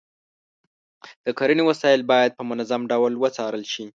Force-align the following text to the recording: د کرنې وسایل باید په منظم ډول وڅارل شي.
د 1.25 1.27
کرنې 1.37 1.63
وسایل 1.69 2.01
باید 2.11 2.31
په 2.37 2.43
منظم 2.49 2.81
ډول 2.91 3.13
وڅارل 3.17 3.63
شي. 3.73 3.85